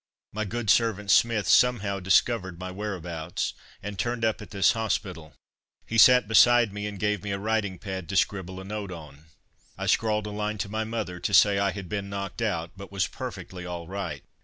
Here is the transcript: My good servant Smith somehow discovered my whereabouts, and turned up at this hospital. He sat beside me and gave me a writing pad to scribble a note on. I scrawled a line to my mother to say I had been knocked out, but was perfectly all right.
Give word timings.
My 0.33 0.45
good 0.45 0.71
servant 0.71 1.11
Smith 1.11 1.47
somehow 1.47 1.99
discovered 1.99 2.57
my 2.57 2.71
whereabouts, 2.71 3.53
and 3.83 3.99
turned 3.99 4.25
up 4.25 4.41
at 4.41 4.49
this 4.49 4.71
hospital. 4.71 5.35
He 5.85 5.99
sat 5.99 6.27
beside 6.27 6.73
me 6.73 6.87
and 6.87 6.97
gave 6.99 7.21
me 7.23 7.29
a 7.31 7.37
writing 7.37 7.77
pad 7.77 8.09
to 8.09 8.15
scribble 8.15 8.59
a 8.59 8.63
note 8.63 8.91
on. 8.91 9.25
I 9.77 9.85
scrawled 9.85 10.25
a 10.25 10.31
line 10.31 10.57
to 10.57 10.69
my 10.69 10.85
mother 10.85 11.19
to 11.19 11.33
say 11.35 11.59
I 11.59 11.69
had 11.69 11.87
been 11.87 12.09
knocked 12.09 12.41
out, 12.41 12.71
but 12.75 12.91
was 12.91 13.05
perfectly 13.05 13.63
all 13.63 13.87
right. 13.87 14.23